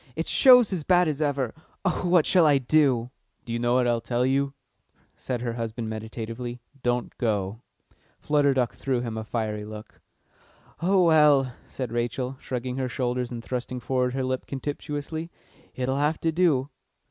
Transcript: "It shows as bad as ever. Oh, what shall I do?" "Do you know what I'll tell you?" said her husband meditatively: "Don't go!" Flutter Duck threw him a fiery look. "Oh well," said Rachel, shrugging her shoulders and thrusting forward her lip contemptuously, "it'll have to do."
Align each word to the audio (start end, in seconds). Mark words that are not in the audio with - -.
"It 0.15 0.25
shows 0.25 0.73
as 0.73 0.83
bad 0.83 1.07
as 1.07 1.21
ever. 1.21 1.53
Oh, 1.85 2.09
what 2.09 2.25
shall 2.25 2.47
I 2.47 2.57
do?" 2.57 3.11
"Do 3.45 3.53
you 3.53 3.59
know 3.59 3.75
what 3.75 3.85
I'll 3.87 4.01
tell 4.01 4.25
you?" 4.25 4.55
said 5.15 5.41
her 5.41 5.53
husband 5.53 5.91
meditatively: 5.91 6.59
"Don't 6.81 7.15
go!" 7.19 7.61
Flutter 8.19 8.55
Duck 8.55 8.73
threw 8.73 9.01
him 9.01 9.15
a 9.15 9.23
fiery 9.23 9.63
look. 9.63 10.01
"Oh 10.81 11.05
well," 11.05 11.53
said 11.67 11.91
Rachel, 11.91 12.35
shrugging 12.39 12.77
her 12.77 12.89
shoulders 12.89 13.29
and 13.29 13.43
thrusting 13.43 13.79
forward 13.79 14.15
her 14.15 14.23
lip 14.23 14.47
contemptuously, 14.47 15.29
"it'll 15.75 15.97
have 15.97 16.19
to 16.21 16.31
do." 16.31 16.71